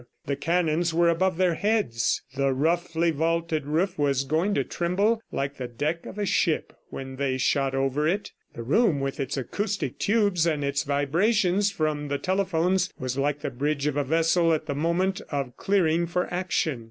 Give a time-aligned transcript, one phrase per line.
[0.25, 5.57] The cannons were above their heads; the roughly vaulted roof was going to tremble like
[5.57, 8.31] the deck of a ship when they shot over it.
[8.55, 13.51] The room with its acoustic tubes and its vibrations from the telephones was like the
[13.51, 16.79] bridge of a vessel at the moment of clearing for action.